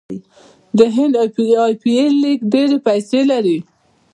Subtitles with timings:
[0.77, 1.13] د هند
[1.67, 3.57] ای پي ایل لیګ ډیرې پیسې لري.